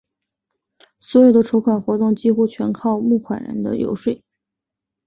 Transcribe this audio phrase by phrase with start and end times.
[0.97, 4.19] 所有的筹款活动几乎全靠募款人的游说。